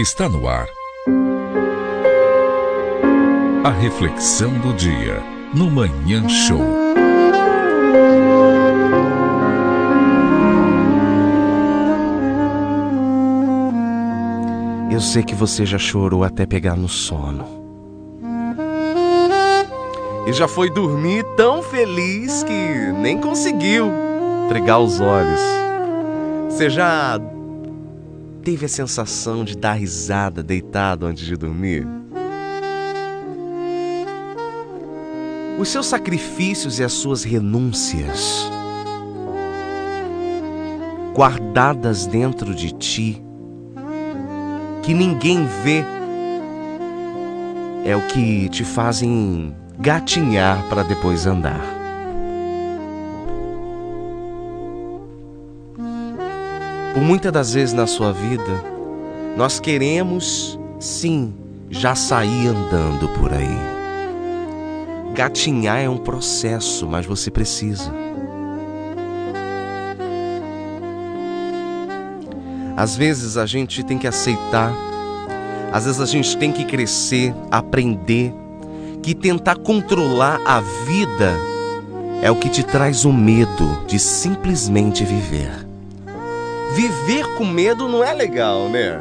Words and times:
Está 0.00 0.28
no 0.28 0.46
ar. 0.46 0.68
A 3.64 3.70
reflexão 3.70 4.52
do 4.60 4.72
dia 4.72 5.20
no 5.52 5.68
Manhã 5.68 6.28
Show. 6.28 6.62
Eu 14.88 15.00
sei 15.00 15.24
que 15.24 15.34
você 15.34 15.66
já 15.66 15.78
chorou 15.78 16.22
até 16.22 16.46
pegar 16.46 16.76
no 16.76 16.88
sono. 16.88 17.44
E 20.28 20.32
já 20.32 20.46
foi 20.46 20.70
dormir 20.70 21.24
tão 21.36 21.60
feliz 21.60 22.44
que 22.44 22.92
nem 23.00 23.18
conseguiu 23.18 23.90
pregar 24.48 24.78
os 24.78 25.00
olhos. 25.00 25.40
Você 26.48 26.70
já 26.70 27.20
teve 28.48 28.64
a 28.64 28.68
sensação 28.68 29.44
de 29.44 29.54
dar 29.54 29.74
risada 29.74 30.42
deitado 30.42 31.04
antes 31.04 31.26
de 31.26 31.36
dormir? 31.36 31.86
Os 35.58 35.68
seus 35.68 35.84
sacrifícios 35.84 36.78
e 36.78 36.82
as 36.82 36.94
suas 36.94 37.24
renúncias, 37.24 38.48
guardadas 41.14 42.06
dentro 42.06 42.54
de 42.54 42.72
ti, 42.72 43.22
que 44.82 44.94
ninguém 44.94 45.46
vê, 45.62 45.84
é 47.84 47.94
o 47.94 48.00
que 48.06 48.48
te 48.48 48.64
fazem 48.64 49.54
gatinhar 49.78 50.66
para 50.70 50.82
depois 50.84 51.26
andar. 51.26 51.77
Por 56.94 57.02
muitas 57.02 57.32
das 57.32 57.54
vezes 57.54 57.72
na 57.72 57.86
sua 57.86 58.12
vida, 58.12 58.64
nós 59.36 59.60
queremos 59.60 60.58
sim 60.80 61.34
já 61.70 61.94
sair 61.94 62.48
andando 62.48 63.08
por 63.10 63.32
aí. 63.32 63.78
Gatinhar 65.14 65.78
é 65.80 65.88
um 65.88 65.98
processo, 65.98 66.86
mas 66.86 67.04
você 67.04 67.30
precisa. 67.30 67.92
Às 72.76 72.96
vezes 72.96 73.36
a 73.36 73.44
gente 73.44 73.82
tem 73.82 73.98
que 73.98 74.06
aceitar, 74.06 74.72
às 75.72 75.84
vezes 75.84 76.00
a 76.00 76.06
gente 76.06 76.36
tem 76.36 76.52
que 76.52 76.64
crescer, 76.64 77.34
aprender, 77.50 78.32
que 79.02 79.14
tentar 79.14 79.56
controlar 79.56 80.40
a 80.44 80.60
vida 80.60 81.34
é 82.22 82.30
o 82.30 82.36
que 82.36 82.48
te 82.48 82.62
traz 82.62 83.04
o 83.04 83.12
medo 83.12 83.84
de 83.86 83.98
simplesmente 83.98 85.04
viver. 85.04 85.67
Viver 86.74 87.34
com 87.36 87.44
medo 87.44 87.88
não 87.88 88.04
é 88.04 88.12
legal, 88.12 88.68
né? 88.68 89.00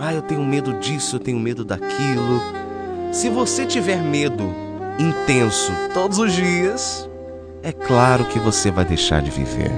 Ah, 0.00 0.14
eu 0.14 0.22
tenho 0.22 0.42
medo 0.42 0.72
disso, 0.74 1.16
eu 1.16 1.20
tenho 1.20 1.38
medo 1.38 1.64
daquilo. 1.64 2.40
Se 3.12 3.28
você 3.28 3.66
tiver 3.66 4.02
medo 4.02 4.54
intenso 4.98 5.72
todos 5.92 6.18
os 6.18 6.32
dias, 6.32 7.08
é 7.62 7.72
claro 7.72 8.24
que 8.24 8.38
você 8.38 8.70
vai 8.70 8.84
deixar 8.84 9.20
de 9.20 9.30
viver. 9.30 9.72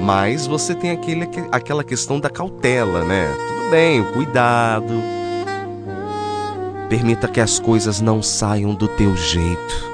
Mas 0.00 0.46
você 0.46 0.74
tem 0.74 0.90
aquele, 0.90 1.28
aquela 1.50 1.82
questão 1.82 2.20
da 2.20 2.30
cautela, 2.30 3.04
né? 3.04 3.28
Tudo 3.48 3.70
bem, 3.70 4.04
cuidado. 4.12 5.02
Permita 6.88 7.28
que 7.28 7.40
as 7.40 7.58
coisas 7.58 8.00
não 8.00 8.22
saiam 8.22 8.74
do 8.74 8.88
teu 8.88 9.16
jeito. 9.16 9.90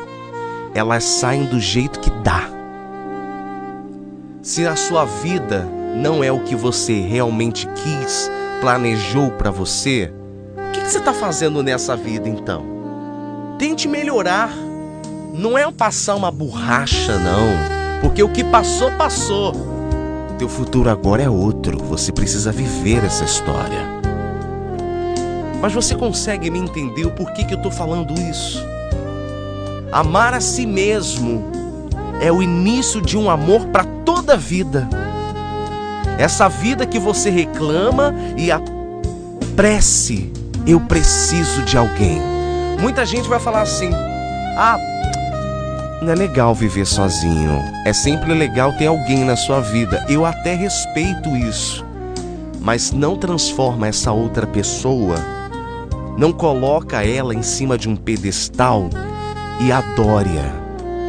Elas 0.74 1.04
saem 1.04 1.44
do 1.44 1.60
jeito 1.60 2.00
que 2.00 2.10
dá. 2.10 2.55
Se 4.46 4.64
a 4.64 4.76
sua 4.76 5.04
vida 5.04 5.66
não 5.96 6.22
é 6.22 6.30
o 6.30 6.38
que 6.38 6.54
você 6.54 7.00
realmente 7.00 7.66
quis, 7.66 8.30
planejou 8.60 9.32
para 9.32 9.50
você, 9.50 10.12
o 10.56 10.70
que, 10.70 10.82
que 10.82 10.88
você 10.88 10.98
está 10.98 11.12
fazendo 11.12 11.64
nessa 11.64 11.96
vida 11.96 12.28
então? 12.28 12.64
Tente 13.58 13.88
melhorar. 13.88 14.54
Não 15.34 15.58
é 15.58 15.68
passar 15.72 16.14
uma 16.14 16.30
borracha, 16.30 17.18
não. 17.18 18.00
Porque 18.00 18.22
o 18.22 18.28
que 18.28 18.44
passou, 18.44 18.92
passou. 18.92 19.52
Teu 20.38 20.48
futuro 20.48 20.88
agora 20.88 21.24
é 21.24 21.28
outro. 21.28 21.82
Você 21.82 22.12
precisa 22.12 22.52
viver 22.52 23.02
essa 23.02 23.24
história. 23.24 23.84
Mas 25.60 25.72
você 25.72 25.96
consegue 25.96 26.50
me 26.52 26.60
entender 26.60 27.04
o 27.04 27.10
porquê 27.10 27.42
que 27.42 27.54
eu 27.54 27.58
estou 27.58 27.72
falando 27.72 28.14
isso? 28.14 28.64
Amar 29.90 30.34
a 30.34 30.40
si 30.40 30.64
mesmo 30.66 31.55
é 32.20 32.30
o 32.30 32.42
início 32.42 33.00
de 33.00 33.16
um 33.16 33.30
amor 33.30 33.66
para 33.66 33.84
toda 34.04 34.34
a 34.34 34.36
vida. 34.36 34.88
Essa 36.18 36.48
vida 36.48 36.86
que 36.86 36.98
você 36.98 37.30
reclama 37.30 38.14
e 38.36 38.50
a 38.50 38.60
prece, 39.54 40.32
eu 40.66 40.80
preciso 40.80 41.62
de 41.62 41.76
alguém. 41.76 42.20
Muita 42.80 43.04
gente 43.04 43.28
vai 43.28 43.38
falar 43.38 43.62
assim: 43.62 43.90
ah, 44.56 44.78
não 46.00 46.12
é 46.12 46.14
legal 46.14 46.54
viver 46.54 46.86
sozinho. 46.86 47.62
É 47.84 47.92
sempre 47.92 48.32
legal 48.32 48.72
ter 48.72 48.86
alguém 48.86 49.24
na 49.24 49.36
sua 49.36 49.60
vida. 49.60 50.04
Eu 50.08 50.24
até 50.24 50.54
respeito 50.54 51.36
isso. 51.36 51.84
Mas 52.60 52.92
não 52.92 53.16
transforma 53.16 53.86
essa 53.86 54.10
outra 54.10 54.44
pessoa, 54.44 55.14
não 56.18 56.32
coloca 56.32 57.06
ela 57.06 57.32
em 57.32 57.42
cima 57.42 57.78
de 57.78 57.88
um 57.88 57.94
pedestal 57.94 58.90
e 59.60 59.70
adore-a. 59.70 60.65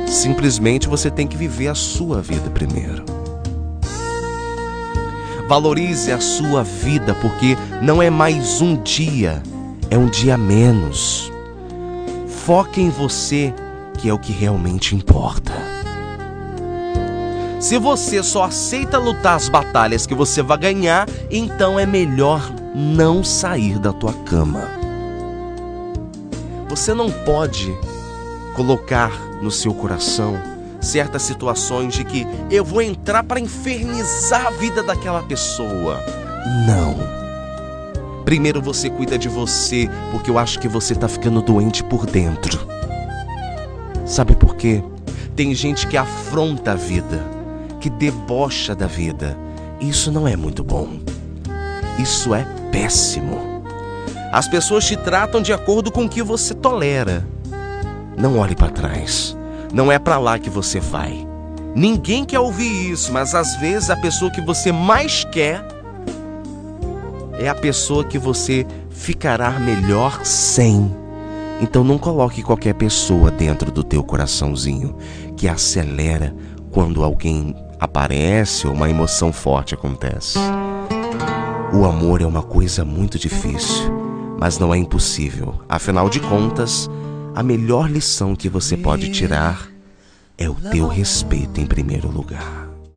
Simplesmente 0.08 0.88
você 0.88 1.12
tem 1.12 1.28
que 1.28 1.36
viver 1.36 1.68
a 1.68 1.76
sua 1.76 2.22
vida 2.22 2.50
primeiro. 2.50 3.04
Valorize 5.48 6.12
a 6.12 6.20
sua 6.20 6.64
vida, 6.64 7.14
porque 7.16 7.58
não 7.82 8.02
é 8.02 8.10
mais 8.10 8.62
um 8.62 8.76
dia, 8.82 9.42
é 9.90 9.98
um 9.98 10.08
dia 10.08 10.38
menos. 10.38 11.32
Foque 12.28 12.82
em 12.82 12.90
você, 12.90 13.54
que 13.98 14.10
é 14.10 14.14
o 14.14 14.20
que 14.20 14.32
realmente 14.32 14.96
importa. 14.96 15.54
Se 17.60 17.78
você 17.78 18.22
só 18.22 18.44
aceita 18.44 18.98
lutar 18.98 19.36
as 19.36 19.50
batalhas 19.50 20.06
que 20.06 20.14
você 20.14 20.42
vai 20.42 20.58
ganhar, 20.58 21.08
então 21.32 21.80
é 21.80 21.86
melhor 21.86 22.42
não 22.76 23.24
sair 23.24 23.80
da 23.80 23.92
tua 23.92 24.14
cama. 24.14 24.62
Você 26.70 26.94
não 26.94 27.10
pode 27.10 27.76
colocar 28.58 29.12
no 29.40 29.52
seu 29.52 29.72
coração 29.72 30.36
certas 30.82 31.22
situações 31.22 31.94
de 31.94 32.04
que 32.04 32.26
eu 32.50 32.66
vou 32.66 32.82
entrar 32.82 33.24
para 33.24 33.40
infernizar 33.40 34.48
a 34.48 34.50
vida 34.50 34.82
daquela 34.82 35.22
pessoa. 35.22 36.04
Não. 36.66 36.96
Primeiro 38.26 38.60
você 38.60 38.90
cuida 38.90 39.16
de 39.16 39.30
você, 39.30 39.88
porque 40.12 40.32
eu 40.32 40.40
acho 40.40 40.60
que 40.60 40.68
você 40.68 40.94
está 40.94 41.08
ficando 41.08 41.40
doente 41.40 41.84
por 41.84 42.08
dentro. 42.08 42.68
Sabe 44.08 44.36
por 44.36 44.56
quê? 44.56 44.84
Tem 45.36 45.54
gente 45.54 45.86
que 45.86 45.96
afronta 45.96 46.72
a 46.72 46.76
vida, 46.76 47.24
que 47.80 47.92
debocha 47.92 48.74
da 48.74 48.88
vida. 48.88 49.38
Isso 49.80 50.12
não 50.12 50.28
é 50.28 50.36
muito 50.36 50.64
bom. 50.64 51.00
Isso 52.00 52.34
é 52.34 52.44
péssimo. 52.72 53.62
As 54.32 54.48
pessoas 54.48 54.86
te 54.86 54.98
tratam 54.98 55.42
de 55.44 55.54
acordo 55.54 55.92
com 55.92 56.06
o 56.06 56.10
que 56.10 56.24
você 56.24 56.56
tolera. 56.56 57.37
Não 58.18 58.40
olhe 58.40 58.56
para 58.56 58.72
trás. 58.72 59.38
Não 59.72 59.92
é 59.92 60.00
para 60.00 60.18
lá 60.18 60.40
que 60.40 60.50
você 60.50 60.80
vai. 60.80 61.28
Ninguém 61.76 62.26
quer 62.26 62.40
ouvir 62.40 62.90
isso, 62.92 63.14
mas 63.14 63.36
às 63.36 63.56
vezes 63.58 63.92
a 63.92 63.96
pessoa 63.96 64.32
que 64.32 64.42
você 64.42 64.72
mais 64.72 65.24
quer 65.26 65.64
é 67.38 67.48
a 67.48 67.54
pessoa 67.54 68.04
que 68.04 68.18
você 68.18 68.66
ficará 68.90 69.52
melhor 69.60 70.26
sem. 70.26 70.92
Então 71.62 71.84
não 71.84 72.00
coloque 72.00 72.42
qualquer 72.42 72.74
pessoa 72.74 73.30
dentro 73.30 73.72
do 73.72 73.84
teu 73.84 74.04
coraçãozinho 74.04 74.96
que 75.36 75.48
acelera 75.48 76.36
quando 76.72 77.04
alguém 77.04 77.56
aparece 77.80 78.66
ou 78.66 78.74
uma 78.74 78.90
emoção 78.90 79.32
forte 79.32 79.76
acontece. 79.76 80.40
O 81.72 81.86
amor 81.86 82.22
é 82.22 82.26
uma 82.26 82.42
coisa 82.42 82.84
muito 82.84 83.20
difícil, 83.20 83.92
mas 84.40 84.58
não 84.58 84.74
é 84.74 84.78
impossível. 84.78 85.54
Afinal 85.70 86.10
de 86.10 86.20
contas, 86.20 86.90
a 87.38 87.44
melhor 87.44 87.88
lição 87.88 88.36
que 88.36 88.50
você 88.50 88.76
pode 88.76 89.12
tirar 89.12 89.70
é 90.40 90.50
o 90.50 90.56
teu 90.56 90.88
respeito 90.88 91.62
em 91.62 91.68
primeiro 91.68 92.10
lugar. 92.10 92.67